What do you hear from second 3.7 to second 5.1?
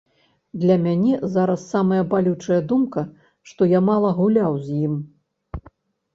я мала гуляў з ім.